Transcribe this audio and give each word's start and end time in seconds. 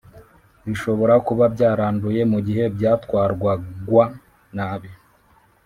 bishobora 0.65 1.15
kuba 1.27 1.43
byaranduye 1.53 2.21
mugihe 2.31 2.63
byatwarwagwa 2.75 4.03
nabi 4.55 4.89